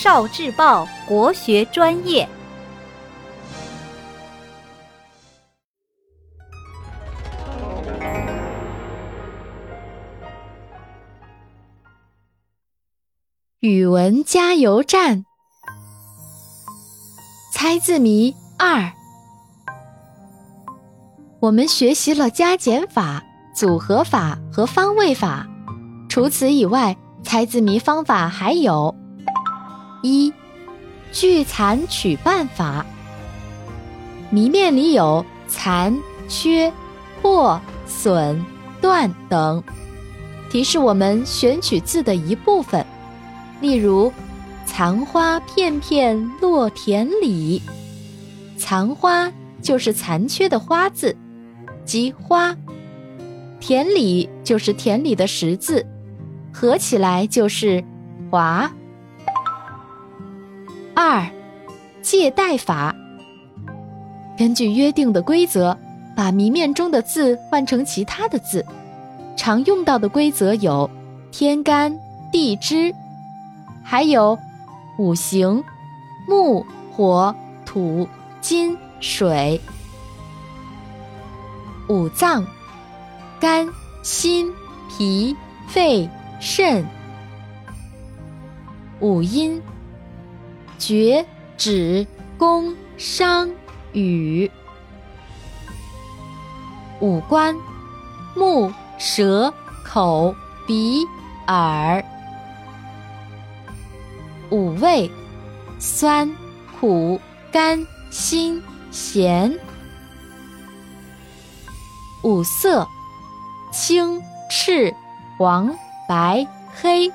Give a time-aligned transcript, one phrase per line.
[0.00, 2.28] 少智报国学专业。
[13.58, 15.24] 语文加油站，
[17.52, 18.92] 猜字谜二。
[21.40, 23.20] 我们学习了加减法、
[23.52, 25.48] 组合法和方位法。
[26.08, 28.94] 除此以外，猜字谜方法还有：
[30.02, 30.32] 一、
[31.12, 32.84] 聚残取半法。
[34.30, 35.96] 谜面里有残、
[36.28, 36.72] 缺、
[37.20, 38.44] 破、损、
[38.80, 39.62] 断等，
[40.50, 42.84] 提示我们选取字的一部分。
[43.60, 44.12] 例如，
[44.66, 47.62] 残花片片落田里，
[48.56, 51.16] 残花就是残缺的花字。
[51.84, 52.54] 即花，
[53.58, 55.86] 田里就是田里的识字，
[56.52, 57.82] 合起来就是
[58.30, 58.70] 华。
[61.00, 61.30] 二，
[62.02, 62.92] 借代法。
[64.36, 65.78] 根据约定的规则，
[66.16, 68.66] 把谜面中的字换成其他的字。
[69.36, 70.90] 常用到的规则有
[71.30, 71.96] 天干、
[72.32, 72.92] 地支，
[73.84, 74.36] 还有
[74.98, 75.62] 五行：
[76.26, 77.32] 木、火、
[77.64, 78.08] 土、
[78.40, 79.60] 金、水。
[81.88, 82.44] 五脏：
[83.38, 83.68] 肝、
[84.02, 84.52] 心、
[84.88, 85.36] 脾、
[85.68, 86.84] 肺、肾。
[88.98, 89.62] 五音：
[90.78, 91.26] 厥、
[91.56, 92.06] 止、
[92.38, 93.50] 宫、商、
[93.92, 94.50] 羽。
[97.00, 97.56] 五官：
[98.36, 99.52] 目、舌、
[99.84, 100.34] 口、
[100.66, 101.04] 鼻、
[101.46, 102.04] 耳。
[104.50, 105.10] 五味：
[105.78, 106.34] 酸、
[106.80, 107.20] 苦、
[107.52, 109.58] 甘、辛、咸。
[112.22, 112.88] 五色：
[113.72, 114.94] 青、赤、
[115.38, 115.76] 黄、
[116.08, 116.46] 白、
[116.80, 117.12] 黑。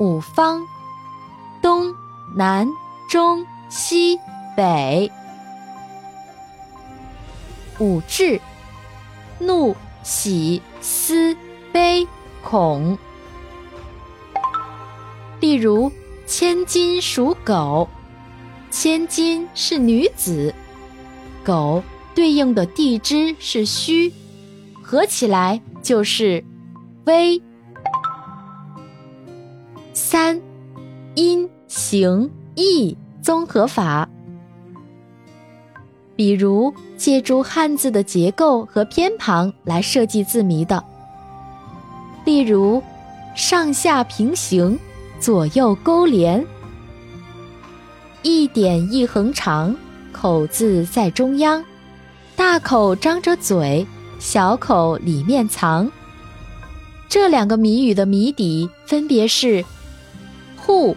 [0.00, 0.60] 五方：
[2.38, 2.68] 南
[3.08, 4.20] 中西
[4.54, 5.10] 北。
[7.78, 8.38] 五志：
[9.38, 11.34] 怒、喜、思、
[11.72, 12.06] 悲、
[12.44, 12.98] 恐。
[15.40, 15.90] 例如，
[16.26, 17.88] 千金属狗，
[18.70, 20.54] 千金是女子，
[21.42, 21.82] 狗。
[22.14, 24.12] 对应的地支是戌，
[24.82, 26.44] 合起来就是
[27.04, 27.42] 微。
[29.94, 30.40] 三，
[31.14, 34.08] 阴形意综合法，
[36.14, 40.82] 比如借助汉字的结构和偏旁来设计字谜的，
[42.24, 42.82] 例如
[43.34, 44.78] 上下平行，
[45.18, 46.44] 左右勾连，
[48.22, 49.76] 一点一横长，
[50.12, 51.64] 口字在中央。
[52.36, 53.86] 大口张着嘴，
[54.18, 55.90] 小口里面藏。
[57.08, 59.64] 这两个谜语的谜底分别是
[60.56, 60.96] “户”